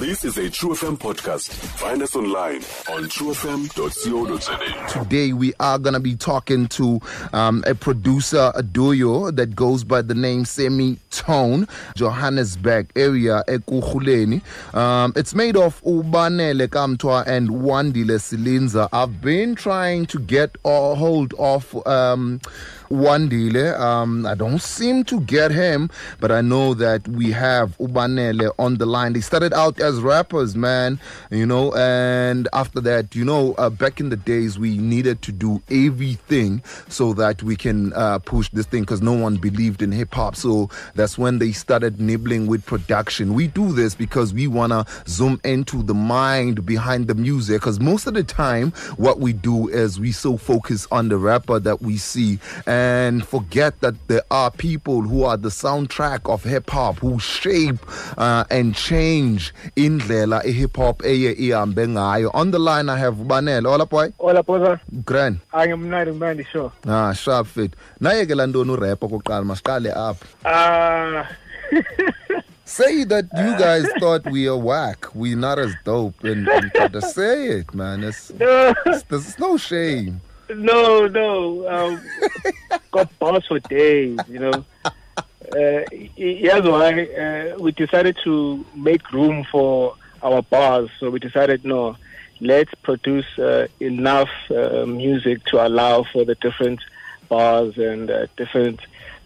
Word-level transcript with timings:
This 0.00 0.24
is 0.24 0.38
a 0.38 0.48
True 0.48 0.70
FM 0.70 0.96
podcast. 0.96 1.50
Find 1.50 2.02
us 2.02 2.16
online 2.16 2.62
on 2.88 3.04
truefm.co.za. 3.04 4.98
Today 4.98 5.34
we 5.34 5.52
are 5.60 5.78
going 5.78 5.92
to 5.92 6.00
be 6.00 6.16
talking 6.16 6.68
to 6.68 7.00
um, 7.34 7.62
a 7.66 7.74
producer, 7.74 8.50
a 8.54 8.62
duo 8.62 9.30
that 9.30 9.54
goes 9.54 9.84
by 9.84 10.00
the 10.00 10.14
name 10.14 10.46
Semi 10.46 10.96
Tone, 11.10 11.68
Johannesburg 11.96 12.90
area, 12.96 13.44
Ekurhuleni. 13.46 14.40
Um, 14.74 15.12
it's 15.16 15.34
made 15.34 15.58
of 15.58 15.82
Ubanele 15.82 16.66
Kamtwa 16.68 17.26
and 17.26 17.50
Wandile 17.50 18.16
Silinza. 18.18 18.88
I've 18.94 19.20
been 19.20 19.54
trying 19.54 20.06
to 20.06 20.18
get 20.18 20.56
a 20.64 20.94
hold 20.94 21.34
of 21.34 21.86
um, 21.86 22.40
Wandile. 22.90 23.78
Um, 23.78 24.26
I 24.26 24.34
don't 24.34 24.60
seem 24.60 25.04
to 25.04 25.20
get 25.20 25.50
him, 25.52 25.90
but 26.18 26.32
I 26.32 26.40
know 26.40 26.74
that 26.74 27.06
we 27.06 27.30
have 27.30 27.78
Ubanele 27.78 28.50
on 28.58 28.78
the 28.78 28.86
line. 28.86 29.12
They 29.12 29.20
started 29.20 29.52
out 29.54 29.80
as 29.80 30.00
rappers, 30.00 30.56
man, 30.56 30.98
you 31.30 31.46
know, 31.46 31.72
and 31.74 32.48
after 32.52 32.80
that, 32.80 33.14
you 33.14 33.24
know, 33.24 33.54
uh, 33.54 33.70
back 33.70 34.00
in 34.00 34.08
the 34.08 34.16
days, 34.16 34.58
we 34.58 34.76
needed 34.76 35.22
to 35.22 35.32
do 35.32 35.62
everything 35.70 36.62
so 36.88 37.12
that 37.14 37.42
we 37.42 37.54
can 37.54 37.92
uh, 37.92 38.18
push 38.18 38.48
this 38.50 38.66
thing 38.66 38.82
because 38.82 39.02
no 39.02 39.12
one 39.12 39.36
believed 39.36 39.82
in 39.82 39.92
hip 39.92 40.12
hop. 40.12 40.34
So 40.34 40.68
that's 40.94 41.16
when 41.16 41.38
they 41.38 41.52
started 41.52 42.00
nibbling 42.00 42.48
with 42.48 42.66
production. 42.66 43.34
We 43.34 43.46
do 43.46 43.72
this 43.72 43.94
because 43.94 44.34
we 44.34 44.48
want 44.48 44.72
to 44.72 44.84
zoom 45.06 45.40
into 45.44 45.82
the 45.82 45.94
mind 45.94 46.66
behind 46.66 47.06
the 47.06 47.14
music 47.14 47.60
because 47.60 47.78
most 47.78 48.06
of 48.08 48.14
the 48.14 48.24
time, 48.24 48.72
what 48.96 49.20
we 49.20 49.32
do 49.32 49.68
is 49.68 50.00
we 50.00 50.10
so 50.10 50.36
focus 50.36 50.88
on 50.90 51.08
the 51.08 51.16
rapper 51.18 51.60
that 51.60 51.80
we 51.82 51.96
see 51.96 52.38
and 52.66 52.79
forget 53.24 53.80
that 53.80 53.94
there 54.08 54.22
are 54.30 54.50
people 54.50 55.02
who 55.02 55.24
are 55.24 55.36
the 55.36 55.48
soundtrack 55.48 56.28
of 56.32 56.44
hip 56.44 56.70
hop 56.70 56.98
who 56.98 57.18
shape 57.18 57.78
uh, 58.18 58.44
and 58.50 58.74
change 58.74 59.52
indlela 59.76 60.44
i-hip 60.44 60.76
hop 60.76 61.02
eye 61.02 61.34
ihambe 61.38 61.86
ngayo. 61.88 62.30
On 62.34 62.50
the 62.50 62.58
line, 62.58 62.88
I 62.88 62.96
have 62.98 63.16
Banel. 63.16 63.64
Hola, 63.66 63.86
boy. 63.86 64.12
Hola 64.18 64.42
Poza, 64.42 64.80
Grand. 65.04 65.40
angimnandi 65.52 66.12
mnandi 66.12 66.44
sure. 66.46 66.72
Ah, 66.86 67.12
sharp 67.12 67.46
fit. 67.46 67.74
Naye 68.00 68.26
ke 68.26 68.34
lantoni 68.34 68.70
urap 68.76 69.00
okokuqala 69.00 69.44
masiqale 69.44 69.92
apha. 69.94 70.26
Ah 70.44 71.28
Say 72.64 73.02
that 73.04 73.24
you 73.36 73.58
guys 73.58 73.84
thought 73.98 74.24
we 74.30 74.46
are 74.46 74.56
whack. 74.56 75.12
We 75.14 75.34
not 75.34 75.58
as 75.58 75.74
dope 75.84 76.22
and, 76.22 76.46
and 76.48 76.72
gotta 76.72 77.02
say 77.02 77.48
it, 77.48 77.74
man. 77.74 78.04
It's, 78.04 78.30
no, 78.34 78.72
it's 78.86 79.02
there's 79.10 79.38
no 79.40 79.56
shame. 79.56 80.20
No, 80.54 81.06
no. 81.06 81.68
Um, 81.68 82.00
got 82.90 83.18
bars 83.18 83.46
for 83.46 83.58
days, 83.60 84.18
you 84.28 84.38
know. 84.38 84.64
Uh, 84.84 85.80
here's 86.16 86.62
why 86.68 87.04
uh, 87.04 87.56
we 87.58 87.72
decided 87.72 88.16
to 88.24 88.64
make 88.74 89.10
room 89.12 89.44
for 89.50 89.96
our 90.22 90.42
bars. 90.42 90.90
So 91.00 91.10
we 91.10 91.18
decided, 91.18 91.64
no, 91.64 91.96
let's 92.40 92.72
produce 92.82 93.26
uh, 93.38 93.66
enough 93.80 94.30
uh, 94.50 94.84
music 94.86 95.44
to 95.46 95.66
allow 95.66 96.04
for 96.04 96.24
the 96.24 96.34
different 96.36 96.80
bars 97.28 97.76
and 97.78 98.10
uh, 98.10 98.26
different 98.36 98.80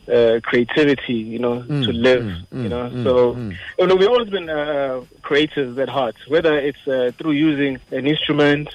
uh, 0.09 0.39
creativity, 0.43 1.15
you 1.15 1.39
know, 1.39 1.63
to 1.63 1.93
live, 1.93 2.25
you 2.53 2.69
know. 2.69 2.91
so, 3.05 3.37
you 3.79 3.87
know, 3.87 3.95
we've 3.97 4.09
always 4.09 4.29
been 4.31 4.49
uh, 4.51 5.03
creators 5.23 5.79
at 5.79 5.89
heart, 5.89 6.15
whether 6.29 6.59
it's 6.59 6.87
uh, 6.87 7.11
through 7.19 7.33
using 7.33 7.81
an 7.91 8.07
instrument 8.07 8.69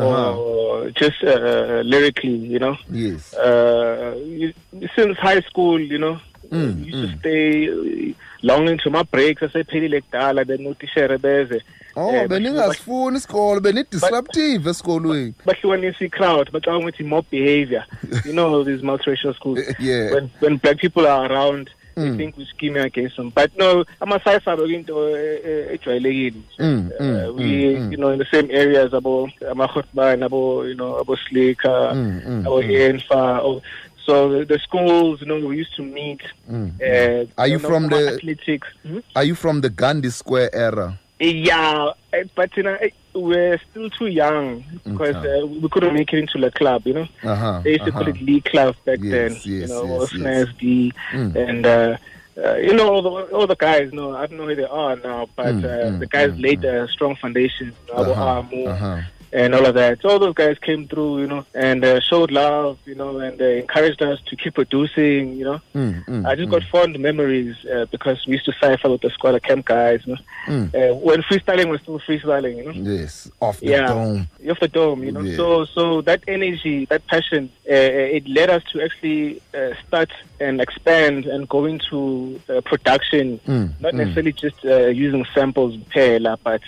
or 0.00 0.90
just 0.90 1.22
uh, 1.24 1.82
lyrically, 1.84 2.36
you 2.36 2.58
know. 2.58 2.76
Yes. 2.90 3.34
Uh, 3.34 4.14
you, 4.26 4.52
since 4.96 5.16
high 5.18 5.40
school, 5.42 5.80
you 5.80 5.98
know, 5.98 6.18
Mm, 6.52 6.84
used 6.86 7.00
to 7.12 7.18
stay 7.18 7.68
uh, 7.68 8.14
long 8.42 8.68
into 8.68 8.90
my 8.90 9.02
breaks 9.02 9.42
I 9.42 9.46
asephelile 9.46 10.00
kudala 10.02 10.44
then 10.46 10.66
uthishere 10.66 11.18
beze 11.18 11.62
Oh, 11.96 12.28
beningasifuni 12.28 13.16
isikolo 13.16 13.60
benidisruptive 13.60 14.70
esikolweni. 14.70 15.34
bahlukanisa 15.46 16.04
i-crowd 16.04 16.50
bacabanga 16.52 16.84
ukuthi 16.86 17.04
mob 17.04 17.24
behavior 17.30 17.84
you 18.26 18.32
know 18.32 18.62
these 18.64 18.82
multiracial 18.82 19.34
schools 19.34 19.58
Yeah. 19.80 20.12
when, 20.12 20.30
when 20.40 20.56
black 20.58 20.78
people 20.78 21.06
are 21.06 21.32
around 21.32 21.70
Mm. 21.96 22.16
think 22.16 22.36
we're 22.36 22.46
scheming 22.46 22.82
against 22.82 23.16
them 23.16 23.30
but 23.34 23.50
no 23.58 23.84
ama-sci-fi 24.00 24.56
bekuyinto 24.56 25.16
eh, 25.16 25.40
eh, 25.44 25.74
ejwayelekile 25.74 26.40
Mm, 26.58 26.90
Uh, 27.00 27.34
we 27.36 27.44
mm, 27.76 27.90
you 27.92 27.96
know 27.98 28.10
in 28.12 28.18
the 28.18 28.26
same 28.32 28.48
areas 28.50 28.92
abo 28.92 29.30
amahotban 29.50 30.22
abo 30.22 30.64
you 30.68 30.74
know 30.74 30.98
abo 31.00 31.16
Slikour 31.16 31.94
Mm, 31.94 32.20
mm, 32.26 32.46
abo 32.46 32.62
mm. 32.62 32.70
enfa 32.70 33.40
oh, 33.42 33.62
so 34.06 34.44
the, 34.44 34.58
schools 34.58 35.20
you 35.20 35.26
know 35.26 35.38
we 35.48 35.56
used 35.60 35.74
to 35.76 35.82
meet 35.82 36.20
uh, 36.50 37.24
Are 37.38 37.48
you 37.48 37.58
know, 37.58 37.68
from 37.68 37.88
the- 37.88 38.14
athletics 38.14 38.68
Hmm? 38.82 38.98
Are 39.16 39.24
you 39.24 39.34
from 39.34 39.60
the 39.60 39.70
Gandhi 39.70 40.10
Square 40.10 40.50
era? 40.54 40.98
yeah 41.20 41.92
but 42.36 42.56
you 42.56 42.62
know 42.62 42.76
we're 43.14 43.58
still 43.70 43.88
too 43.90 44.06
young 44.06 44.64
because 44.84 45.16
Okay. 45.16 45.40
uh, 45.42 45.46
we 45.46 45.68
couldn't 45.68 45.94
make 45.94 46.12
it 46.12 46.18
into 46.18 46.38
the 46.38 46.50
club 46.50 46.82
you 46.86 46.94
know 46.94 47.06
Uh-huh. 47.22 47.60
they 47.64 47.70
used 47.72 47.84
to 47.84 47.92
call 47.92 48.02
uh-huh. 48.02 48.10
it 48.10 48.20
League 48.22 48.44
Club 48.44 48.74
back 48.84 48.98
Yes, 49.00 49.10
then. 49.12 49.30
yes, 49.32 49.44
you 49.44 49.66
know, 49.68 50.00
yes, 50.00 50.14
yes. 50.14 50.48
SD 50.48 50.92
Mm. 51.12 51.36
and 51.48 51.66
uh, 51.66 51.96
uh, 52.36 52.56
you 52.56 52.74
know 52.74 52.88
all 52.92 53.02
the 53.02 53.10
all 53.36 53.46
the 53.46 53.54
guys. 53.56 53.90
No, 53.92 54.14
I 54.16 54.26
don't 54.26 54.38
know 54.38 54.46
who 54.48 54.56
they 54.56 54.64
are 54.64 54.96
now, 54.96 55.28
but 55.36 55.54
Mm, 55.54 55.64
uh, 55.64 55.68
mm, 55.90 55.98
the 56.00 56.06
guys 56.06 56.30
mm, 56.30 56.42
laid 56.42 56.64
a 56.64 56.88
strong 56.88 57.14
foundation. 57.16 57.66
You 57.88 57.94
know, 57.94 58.00
Abu 58.02 58.10
Uh-huh. 58.10 58.70
Uh-huh. 58.72 59.00
And 59.34 59.52
all 59.52 59.66
of 59.66 59.74
that. 59.74 60.00
So 60.00 60.10
all 60.10 60.20
those 60.20 60.34
guys 60.34 60.56
came 60.60 60.86
through, 60.86 61.22
you 61.22 61.26
know, 61.26 61.44
and 61.54 61.84
uh, 61.84 61.98
showed 62.00 62.30
love, 62.30 62.78
you 62.86 62.94
know, 62.94 63.18
and 63.18 63.40
uh, 63.40 63.44
encouraged 63.44 64.00
us 64.00 64.20
to 64.26 64.36
keep 64.36 64.54
producing. 64.54 65.36
You 65.36 65.44
know, 65.44 65.60
Mm, 65.74 66.04
mm, 66.06 66.24
I 66.24 66.36
just 66.36 66.48
mm, 66.48 66.52
got 66.52 66.62
fond 66.64 66.96
memories 67.00 67.56
uh, 67.66 67.86
because 67.90 68.24
we 68.26 68.34
used 68.34 68.44
to 68.44 68.52
cipher 68.60 68.88
with 68.90 69.00
the 69.00 69.08
Skwatta 69.08 69.42
Kamp 69.42 69.66
guys. 69.66 70.00
You 70.06 70.14
know, 70.14 70.20
mm. 70.46 70.66
uh, 70.90 70.94
when 70.94 71.20
freestyling 71.22 71.68
was 71.68 71.80
still 71.80 71.98
freestyling. 71.98 72.56
You 72.58 72.64
know 72.66 72.72
Yes, 72.92 73.28
off 73.40 73.58
the 73.58 73.66
Yeah. 73.66 73.88
dome. 73.88 74.28
off 74.50 74.60
the 74.60 74.68
dome, 74.68 75.02
you 75.02 75.10
know. 75.10 75.22
Yeah. 75.22 75.36
So, 75.36 75.64
so 75.64 76.00
that 76.02 76.22
energy, 76.28 76.84
that 76.86 77.04
passion, 77.08 77.50
uh, 77.68 77.74
it 78.16 78.28
led 78.28 78.50
us 78.50 78.62
to 78.72 78.84
actually 78.84 79.42
uh, 79.52 79.70
start 79.88 80.12
and 80.38 80.60
expand 80.60 81.26
and 81.26 81.48
go 81.48 81.64
into 81.64 82.40
uh, 82.48 82.60
production. 82.60 83.40
Mm, 83.48 83.80
Not 83.80 83.94
mm. 83.94 83.96
necessarily 83.96 84.32
just 84.32 84.64
uh, 84.64 84.86
using 84.86 85.24
samples, 85.34 85.76
pela, 85.90 86.38
but. 86.44 86.62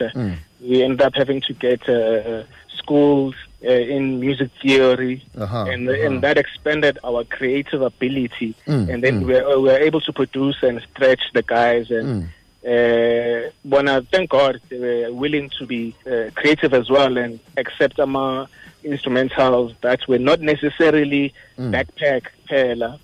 We 0.61 0.83
ended 0.83 1.03
up 1.03 1.15
having 1.15 1.41
to 1.43 1.53
get 1.53 1.89
uh, 1.89 2.43
schools 2.77 3.35
uh, 3.65 3.69
in 3.69 4.21
music 4.21 4.51
theory, 4.63 5.25
Uh-huh, 5.37 5.65
and 5.71 5.89
uh-huh. 5.89 6.07
and 6.07 6.23
that 6.23 6.37
expanded 6.39 6.99
our 7.05 7.25
creative 7.25 7.83
ability. 7.83 8.55
Mm, 8.67 8.89
and 8.93 9.03
then 9.05 9.15
mm. 9.21 9.27
we 9.27 9.33
were, 9.35 9.59
we 9.61 9.69
were 9.71 9.79
able 9.79 10.01
to 10.03 10.13
produce 10.13 10.63
and 10.63 10.81
stretch 10.91 11.23
the 11.35 11.43
guys 11.43 11.91
and. 11.91 12.07
Mm. 12.25 12.29
Uh, 12.67 13.49
wanna 13.65 14.03
thank 14.11 14.29
God 14.31 14.61
they 14.69 14.79
were 14.81 15.13
willing 15.13 15.51
to 15.57 15.65
be 15.67 15.95
uh, 16.05 16.31
creative 16.35 16.75
as 16.75 16.91
well 16.91 17.17
and 17.17 17.39
accept 17.57 18.01
our 18.01 18.49
instrumentals 18.83 19.73
that 19.83 20.01
were 20.09 20.19
not 20.19 20.41
necessarily 20.41 21.33
Mm. 21.57 21.71
backpack 21.75 22.23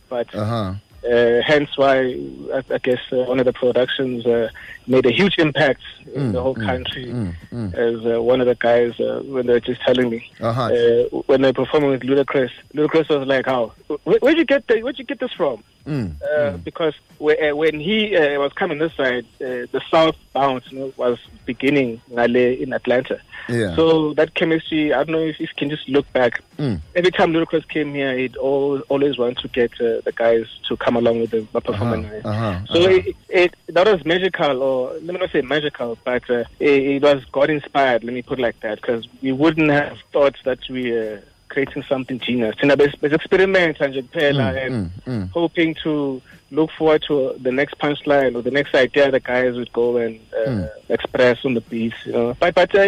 but 0.09 0.35
Uh-huh. 0.35 0.75
Uh, 1.11 1.41
hence 1.47 1.71
why 1.77 1.99
I, 2.55 2.63
I 2.71 2.79
guess 2.79 3.01
uh, 3.13 3.17
one 3.25 3.39
of 3.39 3.45
the 3.47 3.53
productions 3.53 4.25
uh, 4.27 4.49
made 4.87 5.07
a 5.07 5.13
huge 5.13 5.37
impact 5.39 5.81
in 6.15 6.23
Mm, 6.23 6.33
the 6.33 6.41
whole 6.43 6.55
mm, 6.57 6.67
country. 6.67 7.07
mm, 7.07 7.33
mm. 7.53 7.75
As 7.75 8.05
uh, 8.17 8.23
one 8.23 8.41
of 8.41 8.47
the 8.47 8.55
guys 8.55 8.99
uh, 9.01 9.21
when 9.25 9.47
they 9.47 9.55
were 9.55 9.61
just 9.61 9.81
telling 9.83 10.11
me 10.11 10.21
Uh-huh. 10.41 10.63
uh, 10.65 11.19
when 11.27 11.43
they 11.43 11.49
were 11.49 11.53
performing 11.65 11.91
with 11.91 12.03
Ludacris, 12.03 12.51
Ludacris 12.75 13.09
was 13.09 13.27
like, 13.27 13.47
"How? 13.47 13.73
Where, 14.05 14.19
where'd 14.21 14.37
you 14.39 14.45
get 14.45 14.67
the, 14.69 14.83
Where'd 14.83 14.99
you 14.99 15.05
get 15.05 15.21
this 15.21 15.33
from?" 15.33 15.63
Mm, 15.87 16.15
uh, 16.23 16.57
because 16.59 16.95
when 17.19 17.81
he 17.81 18.17
uh, 18.17 18.39
was 18.39 18.53
coming 18.53 18.79
this 18.79 18.95
side, 18.95 19.25
uh, 19.41 19.67
the 19.75 19.81
south 19.91 20.17
bounce 20.33 20.71
you 20.71 20.79
know, 20.79 20.93
was 20.97 21.19
beginning 21.45 22.01
ngale 22.11 22.59
in 22.59 22.73
Atlanta. 22.73 23.21
Yeah. 23.49 23.75
So 23.75 24.15
that 24.15 24.35
chemistry, 24.35 24.95
I 24.95 25.03
don't 25.03 25.13
know 25.13 25.19
if, 25.19 25.41
if 25.41 25.51
you 25.51 25.57
can 25.57 25.69
just 25.69 25.89
look 25.89 26.11
back. 26.13 26.41
Mm. 26.59 26.81
Every 26.95 27.11
time 27.11 27.33
Ludacris 27.33 27.69
came 27.69 27.93
here, 27.93 28.17
he'd 28.17 28.37
always, 28.37 28.83
always 28.89 29.19
want 29.19 29.39
to 29.39 29.49
get 29.49 29.73
uh, 29.81 30.01
the 30.05 30.13
guys 30.15 30.47
to 30.69 30.77
come 30.77 30.97
along 30.97 31.21
with 31.21 31.31
the, 31.31 31.41
the 31.53 31.61
performance. 31.61 32.07
Uh-huh, 32.25 32.29
uh-huh, 32.29 32.67
So 32.67 32.81
uh-huh. 32.81 32.91
it, 32.91 33.17
it 33.29 33.55
that 33.69 33.87
was 33.87 34.05
magical, 34.05 34.63
or 34.63 34.93
let 34.93 35.15
me 35.15 35.19
not 35.19 35.31
say 35.33 35.43
magical, 35.43 35.99
but 36.05 36.29
uh, 36.31 36.45
it, 36.61 36.83
it 36.83 37.03
was 37.03 37.25
God 37.33 37.51
inspired. 37.51 38.05
Let 38.05 38.15
me 38.15 38.23
put 38.23 38.39
it 38.39 38.43
like 38.43 38.61
that, 38.61 38.81
because 38.81 39.09
we 39.21 39.33
wouldn't 39.33 39.71
have 39.71 39.99
thought 40.13 40.37
that 40.45 40.61
we 40.71 40.97
uh, 40.97 41.19
creating 41.53 41.85
something 41.89 42.19
genius. 42.19 42.55
Thina 42.61 42.77
bes- 42.77 42.97
besi-experimenta 43.01 43.89
nje 43.89 44.03
kuphela 44.03 44.53
Mm, 44.53 44.59
and 44.67 44.75
mm, 45.07 45.13
mm. 45.15 45.29
hoping 45.33 45.75
to 45.83 46.21
look 46.51 46.71
forward 46.79 47.03
to 47.09 47.33
the 47.43 47.51
next 47.51 47.75
punchline 47.79 48.37
or 48.37 48.43
the 48.43 48.51
next 48.51 48.75
idea 48.75 49.11
the 49.11 49.21
guys 49.21 49.55
would 49.57 49.73
go 49.73 49.97
and 49.97 50.21
uh, 50.47 50.51
Mm. 50.51 50.69
express 50.91 51.39
on 51.47 51.55
the 51.55 51.61
beat. 51.71 51.95
You 52.07 52.13
know? 52.13 52.37
But, 52.41 52.55
but 52.55 52.75
uh, 52.75 52.81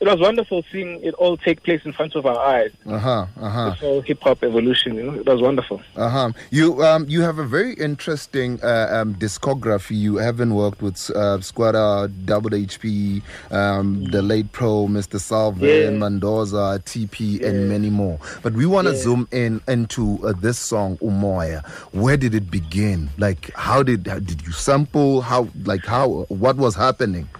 it 0.00 0.06
was 0.10 0.18
wonderful 0.20 0.64
seeing 0.72 1.04
it 1.04 1.12
all 1.14 1.36
take 1.36 1.62
place 1.62 1.82
in 1.84 1.92
front 1.92 2.14
of 2.16 2.24
our 2.24 2.38
eyes. 2.38 2.70
Uh-huh. 2.86 3.26
Uh-huh. 3.46 3.70
This 3.70 3.80
whole 3.80 4.00
hip 4.00 4.20
hop 4.22 4.42
evolution, 4.42 4.94
you 4.94 5.02
know, 5.02 5.14
it 5.20 5.26
was 5.26 5.42
wonderful. 5.42 5.82
Uh-huh. 5.96 6.32
You 6.50 6.82
um 6.82 7.04
you 7.08 7.20
have 7.20 7.38
a 7.38 7.44
very 7.56 7.74
interesting 7.74 8.58
uh, 8.62 8.88
um 8.90 9.14
discography. 9.16 9.96
You 10.06 10.16
haven't 10.16 10.54
worked 10.54 10.80
with 10.80 10.96
uh, 11.14 11.38
Skwatta, 11.48 12.08
Double 12.24 12.50
HP, 12.50 13.20
um, 13.50 14.04
the 14.10 14.22
late 14.22 14.50
pro 14.52 14.86
Mr. 14.86 15.20
Selwyn, 15.20 15.60
Yeah. 15.68 15.90
Mendoza, 15.90 16.80
TP, 16.86 17.44
and 17.44 17.68
many 17.68 17.90
more. 17.90 18.09
But 18.42 18.52
we 18.54 18.66
want 18.66 18.86
to 18.88 18.92
Yeah. 18.94 18.98
zoom 19.02 19.28
in 19.32 19.60
into 19.68 20.18
uh, 20.26 20.32
this 20.40 20.58
song 20.58 20.96
Umoya. 20.98 21.64
Where 21.92 22.16
did 22.16 22.34
it 22.34 22.50
begin? 22.50 23.10
Like 23.18 23.50
how 23.54 23.82
did 23.82 24.06
how, 24.06 24.18
did 24.18 24.42
you 24.46 24.52
sample? 24.52 25.20
How 25.20 25.48
like 25.64 25.84
how 25.86 26.24
what 26.28 26.56
was 26.56 26.74
happening? 26.74 27.28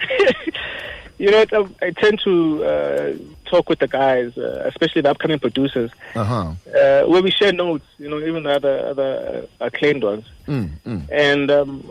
You 1.19 1.31
know, 1.31 1.41
it's- 1.43 1.71
I 1.83 1.91
tend 1.91 2.19
to 2.25 2.65
uh, 2.65 3.13
talk 3.45 3.69
with 3.69 3.79
the 3.81 3.89
guys, 3.89 4.39
uh, 4.39 4.63
especially 4.65 5.03
the 5.03 5.11
upcoming 5.11 5.39
producers, 5.39 5.91
Uh 6.15 6.25
huh. 6.25 6.53
uh, 6.75 7.03
where 7.11 7.21
we 7.23 7.31
share 7.31 7.53
notes. 7.53 7.85
You 7.99 8.09
know, 8.09 8.19
even 8.21 8.45
the 8.45 8.53
other 8.53 8.79
other 8.87 9.47
uh, 9.61 9.67
acclaimed 9.67 10.03
ones. 10.03 10.25
Mm, 10.49 10.71
mm, 10.87 11.03
And 11.13 11.51
um, 11.51 11.85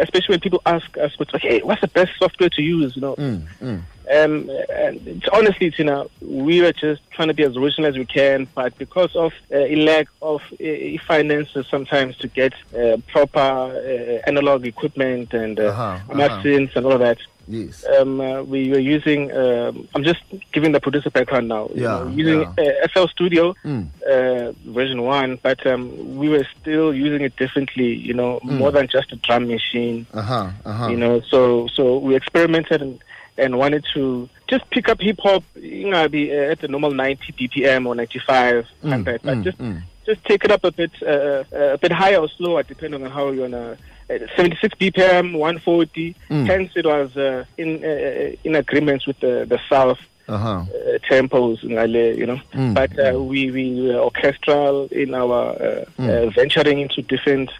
especially 0.00 0.32
when 0.34 0.40
people 0.40 0.62
ask 0.64 0.88
us, 0.96 1.12
what's 1.18 1.34
okay, 1.34 1.60
what's 1.60 1.82
the 1.82 1.88
best 1.88 2.12
software 2.18 2.48
to 2.48 2.62
use? 2.62 2.96
You 2.96 3.02
know, 3.02 3.14
mm, 3.16 3.42
mm. 3.60 3.82
Um, 4.10 4.50
and 4.70 5.24
honestly, 5.32 5.70
Tina, 5.70 6.06
we 6.20 6.60
were 6.60 6.72
just 6.72 7.02
trying 7.12 7.28
to 7.28 7.34
be 7.34 7.42
as 7.44 7.56
original 7.56 7.88
as 7.88 7.96
we 7.96 8.04
can, 8.04 8.48
but 8.54 8.76
because 8.78 9.14
of 9.16 9.32
uh, 9.52 9.56
a 9.58 9.76
lack 9.76 10.08
of 10.20 10.42
uh, 10.54 10.98
finances 11.06 11.66
sometimes 11.68 12.16
to 12.18 12.28
get 12.28 12.52
uh, 12.76 12.96
proper 13.08 13.38
uh, 13.38 14.28
analog 14.28 14.66
equipment 14.66 15.32
and 15.34 15.58
uh, 15.60 15.64
Uh-huh, 15.72 15.82
uh-huh. 15.82 16.14
machines 16.14 16.70
and 16.74 16.84
all 16.86 16.92
of 16.92 17.00
that, 17.00 17.18
Yes. 17.48 17.84
um, 17.98 18.20
uh, 18.20 18.42
we 18.42 18.70
were 18.70 18.78
using. 18.78 19.32
Um, 19.32 19.88
I'm 19.94 20.04
just 20.04 20.20
giving 20.52 20.70
the 20.72 20.80
producer 20.80 21.10
background 21.10 21.48
now. 21.48 21.70
Yeah, 21.74 22.06
using 22.08 22.44
uh, 22.44 22.86
FL 22.92 23.06
Studio 23.08 23.54
Mm. 23.64 23.88
uh, 24.08 24.52
version 24.72 25.02
one, 25.02 25.38
but 25.42 25.66
um, 25.66 26.16
we 26.16 26.28
were 26.28 26.46
still 26.60 26.94
using 26.94 27.22
it 27.22 27.34
differently. 27.36 27.90
You 27.94 28.14
know, 28.14 28.38
more 28.44 28.70
than 28.70 28.86
just 28.86 29.12
a 29.12 29.16
drum 29.16 29.48
machine. 29.48 30.06
Uh 30.14 30.22
huh. 30.22 30.50
Uh 30.64 30.72
huh. 30.72 30.88
You 30.90 30.96
know, 30.96 31.20
so 31.32 31.66
so 31.74 31.98
we 31.98 32.14
experimented 32.14 32.80
and 32.80 33.00
and 33.38 33.58
wanted 33.58 33.84
to 33.94 34.28
just 34.48 34.68
pick 34.70 34.88
up 34.88 35.00
hip 35.00 35.18
hop, 35.22 35.44
you 35.56 35.90
know, 35.90 36.08
be 36.08 36.30
at 36.30 36.60
the 36.60 36.68
normal 36.68 36.90
90 36.92 37.32
BPM 37.32 37.86
or 37.86 37.94
95, 37.94 38.64
Mm, 38.64 38.90
100, 38.90 39.22
but 39.22 39.38
mm, 39.38 39.44
just 39.44 39.58
mm. 39.58 39.82
just 40.04 40.24
take 40.24 40.44
it 40.44 40.50
up 40.50 40.64
a 40.64 40.72
bit 40.72 40.90
uh, 41.02 41.44
a 41.52 41.78
bit 41.78 41.92
higher 41.92 42.18
or 42.18 42.28
slower 42.28 42.62
depending 42.62 43.04
on 43.04 43.10
how 43.10 43.30
you're 43.30 43.48
gonna. 43.48 43.76
Uh, 44.10 44.18
76 44.36 44.74
BPM, 44.74 45.32
140. 45.38 46.14
Mm. 46.28 46.46
Hence, 46.46 46.72
it 46.74 46.84
was 46.84 47.16
uh, 47.16 47.44
in 47.56 47.82
uh, 47.82 48.36
in 48.44 48.56
agreements 48.56 49.06
with 49.06 49.18
the 49.20 49.46
the 49.48 49.58
South 49.70 50.00
Uh 50.32 50.38
huh. 50.38 50.60
uh, 50.72 50.98
tempos, 51.08 51.58
ngale, 51.64 52.16
you 52.16 52.26
know. 52.26 52.40
Mm, 52.54 52.74
But 52.74 52.92
uh, 52.98 53.18
we 53.30 53.50
we 53.50 53.64
were 53.88 53.98
orchestral 54.08 54.86
in 54.90 55.14
our 55.14 55.40
uh, 55.60 55.84
uh, 55.98 56.26
venturing 56.30 56.78
into 56.80 57.02
different 57.02 57.50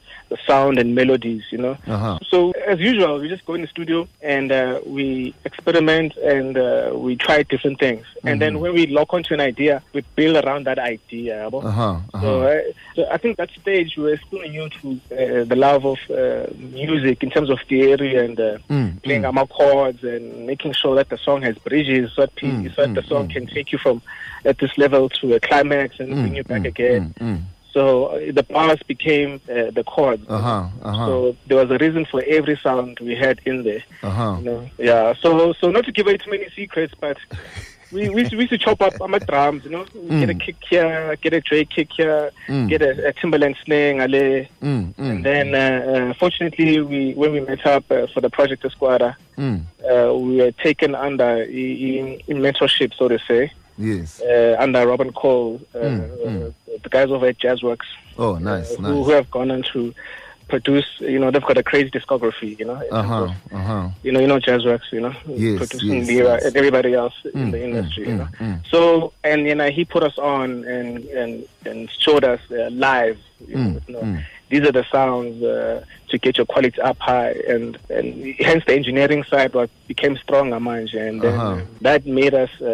sound 0.47 0.79
and 0.79 0.95
melodies, 0.95 1.43
you 1.53 1.59
know. 1.59 1.77
Uh 1.87 1.99
huh. 2.05 2.19
So 2.31 2.53
as 2.67 2.79
usual, 2.81 3.19
we 3.21 3.29
just 3.29 3.45
go 3.45 3.53
in 3.55 3.61
the 3.61 3.69
studio 3.69 4.09
and 4.23 4.51
uh, 4.51 4.81
we 4.87 5.35
experiment 5.45 6.17
and 6.17 6.57
uh, 6.57 6.93
we 6.95 7.17
try 7.17 7.43
different 7.43 7.79
things. 7.79 8.07
And 8.25 8.41
then 8.41 8.61
when 8.61 8.73
we 8.73 8.87
lock 8.87 9.13
onto 9.13 9.35
an 9.35 9.41
idea, 9.41 9.83
we 9.93 10.01
build 10.17 10.37
around 10.43 10.65
that 10.67 10.79
idea. 10.79 11.35
yabo. 11.51 11.63
Uh 11.65 11.71
huh. 11.71 11.97
Uh 12.15 12.21
So, 12.23 12.29
uh, 12.49 12.61
so 12.97 13.01
I 13.11 13.19
think 13.19 13.37
that 13.37 13.51
stage 13.61 13.97
we 13.99 14.05
were 14.05 14.21
still 14.27 14.41
new 14.57 14.69
to 14.81 14.87
uh, 15.13 15.45
the 15.45 15.57
love 15.57 15.85
of 15.85 15.99
uh, 16.09 16.47
music 16.57 17.23
in 17.23 17.31
terms 17.31 17.51
of 17.51 17.59
theory 17.69 18.17
and 18.17 18.39
uh, 18.41 18.57
Mm, 18.73 19.03
playing 19.03 19.25
our 19.27 19.47
chords 19.47 20.03
and 20.05 20.47
making 20.47 20.73
sure 20.73 20.95
that 20.97 21.09
the 21.11 21.19
song 21.19 21.43
has 21.43 21.57
bridges, 21.59 22.11
so 22.15 22.23
that, 22.23 22.35
pe- 22.37 22.49
Mm, 22.71 22.75
so 22.75 22.87
that 22.87 22.95
the 22.95 23.01
mm, 23.03 23.09
song 23.09 23.29
mm. 23.29 23.33
can 23.33 23.47
take 23.47 23.73
you 23.73 23.79
from 23.79 24.03
at 24.45 24.59
this 24.59 24.77
level 24.77 25.09
to 25.09 25.35
a 25.35 25.41
climax 25.41 26.01
and 26.01 26.11
bring 26.11 26.37
you 26.37 26.45
back 26.45 26.65
again. 26.65 27.15
Mm, 27.19 27.37
mm. 27.37 27.43
So 27.73 28.07
uh, 28.07 28.33
the 28.33 28.43
bars 28.43 28.83
became 28.83 29.41
uh, 29.51 29.71
the 29.71 29.83
chords. 29.87 30.25
Uh 30.29 30.39
huh. 30.39 30.69
Uh 30.83 30.93
huh. 30.93 31.07
So 31.07 31.37
there 31.47 31.57
was 31.57 31.71
a 31.71 31.79
reason 31.79 32.05
for 32.05 32.23
every 32.27 32.57
sound 32.59 32.99
we 33.01 33.15
had 33.15 33.41
in 33.47 33.63
there. 33.63 33.83
Uh 34.03 34.11
huh. 34.11 34.37
You 34.39 34.45
know? 34.45 34.71
Yeah. 34.79 35.15
So 35.15 35.53
so 35.55 35.71
not 35.71 35.85
to 35.87 35.93
give 35.93 36.07
away 36.07 36.19
too 36.19 36.31
many 36.31 36.49
secrets, 36.51 36.95
but 37.01 37.17
we 37.93 38.09
we 38.11 38.21
used 38.21 38.31
to, 38.31 38.37
we 38.37 38.43
used 38.45 38.51
to 38.53 38.59
chop 38.59 38.81
up 38.83 39.01
on 39.01 39.11
drums. 39.29 39.65
You 39.65 39.71
know, 39.71 39.85
get 40.21 40.31
a 40.31 40.35
kick 40.35 40.57
here, 40.69 41.17
get 41.23 41.33
a 41.35 41.41
Dre 41.41 41.65
kick 41.65 41.89
here, 41.97 42.31
Mm. 42.49 42.69
get 42.69 42.83
a, 42.83 43.09
a 43.09 43.13
Timbaland 43.13 43.57
snare, 43.65 44.01
ale. 44.01 44.47
Mm, 44.63 44.95
and 44.97 44.97
mm, 44.97 45.23
then 45.23 45.55
uh, 45.55 46.11
uh, 46.11 46.15
fortunately 46.15 46.81
we 46.81 47.13
when 47.15 47.33
we 47.33 47.41
met 47.41 47.65
up 47.67 47.85
uh, 47.91 48.07
for 48.13 48.21
the 48.21 48.31
project 48.31 48.63
Skwatta, 48.65 49.15
mm. 49.39 49.61
uh, 49.85 50.15
we 50.15 50.37
were 50.37 50.53
taken 50.53 50.95
under 50.95 51.43
in, 51.43 52.21
in 52.27 52.39
mentorship, 52.39 52.93
so 52.95 53.09
to 53.09 53.19
say, 53.29 53.51
Yes. 53.79 54.21
uh, 54.21 54.57
under 54.59 54.87
Robin 54.87 55.13
Kohl, 55.13 55.61
uh, 55.75 55.79
Mm, 55.79 56.27
mm. 56.27 56.55
the 56.83 56.89
guys 56.89 57.11
over 57.11 57.27
at 57.27 57.39
Jazzworx 57.39 57.81
Oh, 58.19 58.37
nice, 58.37 58.73
uh, 58.79 58.83
who, 58.83 59.05
who 59.05 59.11
have 59.13 59.31
gone 59.31 59.51
on 59.51 59.63
to 59.73 59.95
produce. 60.53 60.89
You 61.15 61.19
know, 61.21 61.29
they've 61.33 61.49
got 61.51 61.59
a 61.65 61.67
crazy 61.71 61.91
discography. 61.97 62.51
You 62.61 62.67
know, 62.71 62.79
uh-huh, 63.01 63.25
of, 63.25 63.31
Uh 63.59 63.63
huh. 63.71 63.85
you 64.05 64.13
know, 64.13 64.21
you 64.25 64.29
know, 64.33 64.39
Jazzworx. 64.47 64.83
You 64.97 65.01
know, 65.05 65.15
Yes, 65.27 65.59
producing 65.61 65.99
yes, 66.01 66.09
Lira 66.11 66.33
yes. 66.37 66.45
and 66.47 66.55
everybody 66.61 66.93
else 67.03 67.17
in 67.25 67.31
Mm, 67.47 67.51
the 67.55 67.59
mm, 67.61 67.67
industry. 67.69 68.05
you 68.11 68.15
mm, 68.15 68.21
know, 68.21 68.29
mm. 68.47 68.57
so 68.73 68.81
and 69.31 69.41
you 69.49 69.55
know 69.59 69.69
he 69.79 69.83
put 69.95 70.03
us 70.11 70.17
on 70.35 70.49
and 70.77 70.91
and 71.21 71.33
and 71.69 71.79
showed 72.05 72.25
us 72.33 72.41
uh, 72.51 72.69
live. 72.89 73.19
You 73.53 73.81
know, 73.95 74.05
Mm, 74.53 74.65
with, 74.65 74.65
you 74.65 74.69
know, 74.69 74.69
mm. 74.69 74.69
These 74.69 74.69
are 74.69 74.73
the 74.73 74.85
sounds 74.91 75.43
uh, 75.43 75.85
to 76.09 76.19
get 76.19 76.37
your 76.37 76.47
quality 76.47 76.81
up 76.81 76.99
high, 77.01 77.31
and 77.49 77.79
and 77.91 78.35
hence 78.41 78.65
the 78.67 78.75
engineering 78.75 79.25
side 79.25 79.55
was 79.55 79.69
became 79.89 80.17
stronger, 80.17 80.57
manje, 80.59 81.09
and 81.09 81.21
then 81.23 81.35
Uh-huh. 81.35 81.61
that 81.81 82.07
made 82.07 82.35
us 82.35 82.51
uh, 82.61 82.67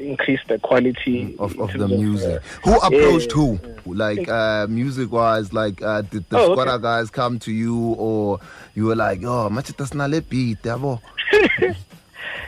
increase 0.00 0.40
the 0.48 0.58
quality 0.58 1.34
Of, 1.38 1.58
of 1.58 1.72
the 1.72 1.88
music. 1.88 2.36
uh, 2.36 2.40
who 2.64 2.76
approached 2.78 3.32
who? 3.32 3.58
Like 3.86 4.28
uh, 4.28 4.66
music 4.68 5.10
wise, 5.12 5.52
like 5.52 5.82
uh, 5.82 6.02
did 6.02 6.28
the 6.28 6.38
Oh, 6.38 6.52
okay. 6.52 6.82
guys 6.82 7.10
come 7.10 7.38
to 7.40 7.52
you 7.52 7.76
or 7.98 8.40
you 8.74 8.84
were 8.86 8.96
like, 8.96 9.22
oh, 9.24 9.48
machita 9.50 9.86
snale 9.86 10.20
beat, 10.20 10.62
yabo? 10.62 11.00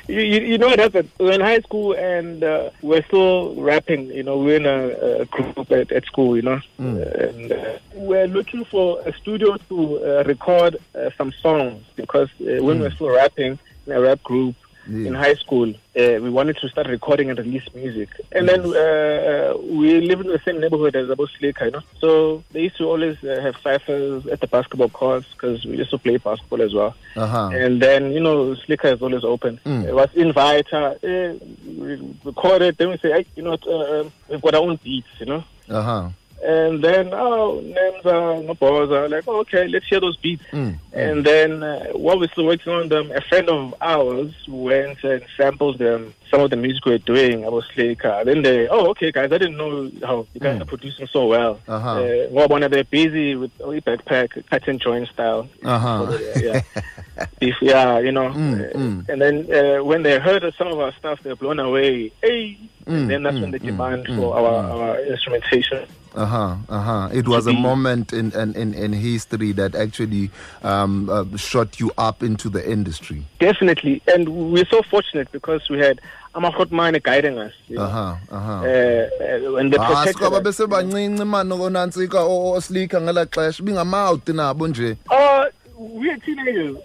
You, 0.06 0.20
you, 0.20 0.58
know 0.58 0.68
what 0.68 0.78
happened? 0.78 1.10
We're 1.18 1.32
in 1.32 1.40
high 1.40 1.60
school 1.60 1.92
and 1.94 2.42
uh, 2.42 2.70
we're 2.80 3.02
still 3.04 3.54
rapping. 3.56 4.06
You 4.06 4.22
know, 4.22 4.38
we're 4.38 4.56
in 4.56 4.66
a, 4.66 5.20
a 5.22 5.24
group 5.26 5.70
at, 5.70 5.92
at 5.92 6.06
school. 6.06 6.36
You 6.36 6.42
know, 6.42 6.60
and 6.78 7.52
uh, 7.52 7.78
we're 7.94 8.26
looking 8.26 8.64
for 8.64 9.00
a 9.06 9.12
studio 9.12 9.56
to 9.68 10.04
uh, 10.04 10.24
record 10.24 10.76
uh, 10.94 11.10
some 11.18 11.32
songs 11.32 11.84
because 11.96 12.28
uh, 12.40 12.62
when 12.64 12.80
we're 12.80 12.90
still 12.90 13.10
rapping 13.10 13.58
in 13.86 13.92
a 13.92 14.00
rap 14.00 14.22
group 14.22 14.54
Yeah. 14.88 15.08
in 15.08 15.14
high 15.14 15.34
school, 15.34 15.68
uh, 15.70 15.74
we 15.94 16.30
wanted 16.30 16.56
to 16.58 16.68
start 16.68 16.86
recording 16.86 17.28
and 17.30 17.38
release 17.38 17.62
music. 17.74 18.08
And 18.32 18.48
then 18.48 18.60
uh, 18.60 19.54
we 19.60 20.00
live 20.00 20.20
in 20.20 20.28
the 20.28 20.40
same 20.44 20.60
neighborhood 20.60 20.96
as 20.96 21.10
Abu 21.10 21.26
Slikour, 21.26 21.66
you 21.66 21.70
know. 21.72 21.82
So 22.00 22.42
they 22.52 22.62
used 22.62 22.78
to 22.78 22.84
always 22.84 23.22
uh, 23.22 23.40
have 23.42 23.56
ciphers 23.62 24.26
at 24.26 24.40
the 24.40 24.46
basketball 24.46 24.88
courts 24.88 25.26
because 25.32 25.64
we 25.64 25.76
used 25.76 25.90
to 25.90 25.98
play 25.98 26.16
basketball 26.16 26.62
as 26.62 26.72
well. 26.72 26.94
Uh 27.16 27.26
huh. 27.26 27.50
And 27.52 27.82
then, 27.82 28.12
you 28.12 28.20
know, 28.20 28.54
Slikour 28.54 28.94
is 28.94 29.02
always 29.02 29.24
open. 29.24 29.60
Mm. 29.64 29.84
It 29.84 29.94
was 29.94 30.08
inviter, 30.14 30.98
eh, 31.02 31.34
we 31.66 32.16
record 32.24 32.62
it, 32.62 32.78
then 32.78 32.90
we 32.90 32.96
say, 32.98 33.10
hey, 33.12 33.26
you 33.36 33.42
know, 33.42 33.58
uh, 33.66 34.00
um, 34.00 34.12
we've 34.28 34.40
got 34.40 34.54
our 34.54 34.62
own 34.62 34.76
beats, 34.82 35.08
you 35.18 35.26
know. 35.26 35.44
Uh 35.68 35.82
huh. 35.82 36.08
And 36.44 36.84
then, 36.84 37.12
oh, 37.12 37.60
names 37.60 38.06
are 38.06 38.40
no 38.42 38.54
balls 38.54 38.90
like, 39.10 39.24
oh, 39.26 39.40
okay, 39.40 39.66
let's 39.66 39.86
hear 39.88 39.98
those 40.00 40.16
beats. 40.18 40.42
Mm. 40.52 40.78
And 40.92 41.24
then, 41.24 41.62
uh, 41.64 41.86
while 41.94 42.18
we're 42.18 42.28
still 42.28 42.46
working 42.46 42.72
on 42.72 42.88
them, 42.88 43.10
a 43.10 43.20
friend 43.22 43.48
of 43.48 43.74
ours 43.80 44.32
went 44.46 45.02
and 45.02 45.24
sampled 45.36 45.78
them, 45.78 46.14
some 46.30 46.40
of 46.40 46.50
the 46.50 46.56
music 46.56 46.84
we 46.84 46.92
are 46.94 46.98
doing. 46.98 47.44
I 47.44 47.48
was 47.48 47.64
like, 47.76 48.04
uh, 48.04 48.22
then 48.22 48.42
they, 48.42 48.68
oh, 48.68 48.86
okay, 48.90 49.10
guys, 49.10 49.32
I 49.32 49.38
didn't 49.38 49.56
know 49.56 49.90
how 50.06 50.26
you 50.32 50.40
guys 50.40 50.58
Mm. 50.58 50.62
are 50.62 50.66
producing 50.66 51.06
so 51.08 51.26
well. 51.26 51.60
Uh-huh. 51.66 51.90
Uh, 52.02 52.26
well, 52.30 52.48
when 52.48 52.68
they're 52.70 52.84
busy 52.84 53.34
with 53.34 53.50
only 53.60 53.80
backpack, 53.80 54.44
cut 54.48 54.68
and 54.68 54.80
join 54.80 55.06
style. 55.06 55.48
Uh 55.64 55.78
huh. 55.78 56.18
yeah, 56.36 56.60
If, 57.40 57.56
yeah, 57.60 57.98
you 57.98 58.12
know. 58.12 58.28
Mm, 58.30 58.60
uh, 58.74 58.78
mm. 58.78 59.08
And 59.08 59.20
then 59.20 59.52
uh, 59.52 59.82
when 59.82 60.02
they 60.04 60.18
heard 60.20 60.44
some 60.56 60.68
of 60.68 60.78
our 60.78 60.92
stuff, 60.92 61.18
they're 61.24 61.34
blown 61.36 61.58
away. 61.58 62.12
Hey, 62.22 62.58
Mm, 62.86 63.00
and 63.02 63.10
then 63.10 63.22
that's 63.22 63.34
when 63.38 63.50
mm, 63.50 63.52
the 63.52 63.58
mm, 63.60 63.66
demand 63.66 64.06
mm, 64.06 64.16
for 64.16 64.34
our, 64.34 64.64
our 64.64 65.00
instrumentation. 65.00 65.86
Uh 66.14 66.26
huh. 66.26 66.56
Uh 66.68 66.80
huh. 66.80 67.08
It 67.12 67.28
was 67.28 67.46
a 67.46 67.52
moment 67.52 68.12
in, 68.12 68.32
in, 68.32 68.54
in, 68.56 68.74
in 68.74 68.92
history 68.92 69.52
that 69.52 69.74
actually 69.74 70.30
um, 70.62 71.08
uh, 71.10 71.24
shot 71.36 71.78
you 71.78 71.92
up 71.98 72.22
into 72.22 72.48
the 72.48 72.68
industry. 72.70 73.24
Definitely, 73.38 74.02
and 74.08 74.28
we're 74.52 74.66
so 74.66 74.82
fortunate 74.82 75.30
because 75.32 75.68
we 75.68 75.78
had 75.78 76.00
Amahot 76.34 76.70
Mane 76.72 77.00
guiding 77.02 77.38
us. 77.38 77.52
You 77.68 77.76
know? 77.76 77.82
Uh 77.82 77.88
huh. 77.88 78.16
Uh 78.30 78.40
huh. 78.40 78.52
uh, 78.52 78.64
uh, 78.64 79.54
and 79.56 79.72
the 79.72 79.80
Ah, 79.80 80.04
sikaba 80.06 80.38
us. 80.40 80.42
bese 80.56 80.66
bancinci 80.66 81.26
mani 81.26 81.50
konantsika 81.56 82.20
oslika 82.24 83.00
ngela 83.00 83.26
xesha 83.26 83.62
bingamawuti 83.62 84.32
nabo 84.32 84.68
nje 84.68 84.96
Oh, 85.10 85.46
we're 85.76 86.16
teenagers. 86.18 86.76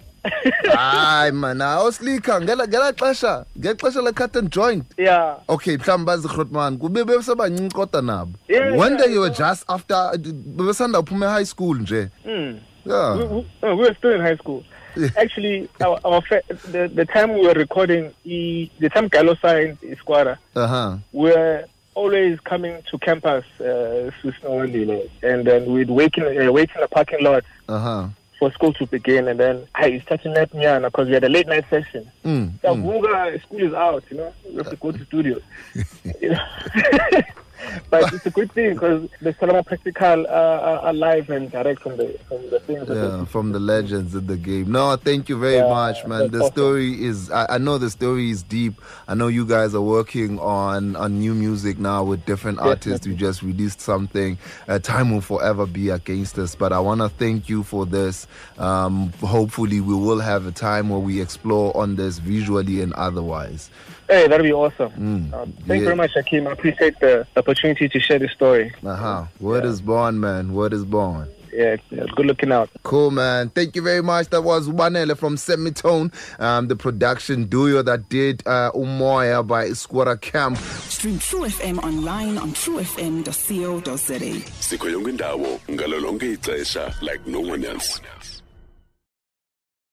Hayi 0.76 1.32
mana 1.32 1.80
oslika 1.80 2.40
ngela 2.40 2.66
ngela 2.66 2.92
xesha. 2.92 3.44
Ngexesha 3.58 4.02
le-cut 4.02 4.36
and 4.36 4.50
joint. 4.50 4.84
Yeah. 4.98 5.36
okay 5.48 5.76
mhlawumbi 5.76 6.06
bazigrotman 6.06 6.78
kube 6.78 7.04
besebancinci 7.04 7.74
kodwa 7.74 8.02
nabo. 8.02 8.32
Day 8.48 9.12
you 9.12 9.20
were 9.20 9.30
just 9.30 9.64
after 9.68 10.12
bebesanda 10.18 10.98
uphuma 10.98 11.26
e-high 11.26 11.44
school 11.44 11.74
nje. 11.74 12.10
Mm. 12.26 12.60
yeah. 12.84 13.16
We, 13.16 13.24
we, 13.24 13.46
uh, 13.62 13.74
we 13.76 13.82
were 13.82 13.94
still 13.94 14.12
in 14.12 14.20
high 14.20 14.36
school. 14.36 14.64
Actually, 15.16 15.68
our, 15.80 15.98
our 16.04 16.22
the, 16.70 16.90
the 16.94 17.04
time 17.04 17.34
we 17.34 17.40
were 17.40 17.54
recording, 17.54 18.12
e, 18.24 18.70
the 18.78 18.88
time 18.88 19.08
Gallo 19.08 19.34
signed 19.34 19.78
Skwatta, 19.80 20.38
uh-huh. 20.54 20.98
we 21.12 21.30
were 21.30 21.64
always 21.94 22.38
coming 22.40 22.80
to 22.90 22.98
campus, 22.98 23.44
uh, 23.60 24.10
and 25.22 25.46
then 25.46 25.72
we'd 25.72 25.90
wait 25.90 26.14
in, 26.16 26.46
uh, 26.46 26.52
wait 26.52 26.70
in 26.74 26.80
the 26.80 26.88
parking 26.88 27.24
lot. 27.24 27.44
Uh-huh 27.68 28.08
for 28.44 28.52
school 28.52 28.74
to 28.74 28.86
begin, 28.86 29.26
and 29.28 29.40
then 29.40 29.66
I 29.74 29.98
started 30.00 30.32
nap 30.32 30.50
Nyana 30.50 30.88
because 30.88 31.08
we 31.08 31.14
had 31.14 31.24
a 31.24 31.30
late 31.30 31.46
night 31.46 31.64
session. 31.70 32.10
mm, 32.22 32.52
So 32.60 32.74
mm. 32.74 33.42
School 33.42 33.58
is 33.60 33.72
out, 33.72 34.04
you 34.10 34.18
know, 34.18 34.34
we 34.46 34.56
have 34.56 34.68
to 34.68 34.76
go 34.76 34.92
to 34.92 35.04
studio. 35.06 35.38
you 36.20 36.28
know? 36.30 36.46
but 37.90 38.12
it's 38.12 38.26
a 38.26 38.30
good 38.30 38.52
thing 38.52 38.74
because 38.74 39.08
the 39.20 39.34
cinema 39.38 39.62
practical 39.62 40.26
uh, 40.26 40.30
are, 40.30 40.78
are 40.80 40.92
live 40.92 41.30
and 41.30 41.50
direct 41.50 41.80
from 41.80 41.96
the 41.96 42.18
from 42.28 42.48
the 42.50 42.60
things. 42.60 42.88
Yeah, 42.88 43.24
from 43.24 43.52
the 43.52 43.60
legends 43.60 44.14
in 44.14 44.26
the 44.26 44.36
game. 44.36 44.70
No, 44.70 44.96
thank 44.96 45.28
you 45.28 45.38
very 45.38 45.56
Yeah, 45.56 45.68
much, 45.68 46.04
man. 46.06 46.30
The 46.30 46.40
awesome. 46.40 46.52
story 46.52 47.04
is 47.04 47.30
I, 47.30 47.54
I 47.54 47.58
know 47.58 47.78
the 47.78 47.90
story 47.90 48.30
is 48.30 48.42
deep. 48.42 48.80
I 49.08 49.14
know 49.14 49.28
you 49.28 49.46
guys 49.46 49.74
are 49.74 49.80
working 49.82 50.38
on 50.38 50.96
on 50.96 51.18
new 51.18 51.34
music 51.34 51.78
now 51.78 52.04
with 52.04 52.24
different 52.26 52.58
artists. 52.58 53.06
You 53.06 53.14
just 53.14 53.42
released 53.42 53.80
something. 53.80 54.38
Uh, 54.68 54.78
time 54.78 55.12
will 55.12 55.20
forever 55.20 55.66
be 55.66 55.90
against 55.90 56.38
us. 56.38 56.54
But 56.54 56.72
I 56.72 56.80
want 56.80 57.00
to 57.00 57.08
thank 57.08 57.48
you 57.48 57.62
for 57.62 57.86
this. 57.86 58.26
Um, 58.58 59.12
hopefully, 59.20 59.80
we 59.80 59.94
will 59.94 60.20
have 60.20 60.46
a 60.46 60.52
time 60.52 60.88
where 60.88 60.98
we 61.00 61.20
explore 61.20 61.76
on 61.76 61.96
this 61.96 62.18
visually 62.18 62.80
and 62.80 62.92
otherwise. 62.94 63.70
Hey, 64.08 64.28
that'll 64.28 64.44
be 64.44 64.52
awesome. 64.52 64.90
Mm, 64.92 65.32
uh, 65.32 65.44
thank 65.44 65.68
yeah. 65.68 65.74
you 65.76 65.84
very 65.84 65.96
much, 65.96 66.12
Hakeem. 66.14 66.46
I 66.46 66.52
appreciate 66.52 66.98
the 67.00 67.26
opportunity 67.36 67.88
to 67.88 68.00
share 68.00 68.18
the 68.18 68.28
story. 68.28 68.72
Uh 68.84 68.96
huh. 68.96 69.24
Word 69.40 69.64
is 69.64 69.80
born, 69.80 70.20
man. 70.20 70.52
Word 70.54 70.72
is 70.72 70.84
born. 70.84 71.28
Yeah, 71.54 71.76
yeah, 71.90 72.04
good 72.16 72.26
looking 72.26 72.50
out. 72.50 72.68
Cool, 72.82 73.12
man. 73.12 73.48
Thank 73.50 73.76
you 73.76 73.82
very 73.82 74.02
much. 74.02 74.28
That 74.30 74.42
was 74.42 74.68
Wanele 74.68 75.16
from 75.16 75.36
Semitone, 75.36 76.12
um, 76.40 76.66
the 76.66 76.74
production 76.74 77.44
duo 77.44 77.80
that 77.82 78.08
did 78.08 78.42
uh, 78.44 78.72
Umoya 78.74 79.46
by 79.46 79.66
Skwatta 79.68 80.20
Kamp. 80.20 80.58
Stream 80.58 81.16
True 81.20 81.42
FM 81.42 81.78
online 81.84 82.38
on 82.38 82.50
truefm.co.za. 82.54 84.50
sikho 84.60 84.88
yonke 84.90 85.10
indawo 85.10 85.60
ngalo 85.70 86.00
lonke 86.00 86.32
ixesha 86.32 86.92
like 87.02 87.24
no 87.26 87.40
one 87.40 87.64
else 87.64 88.00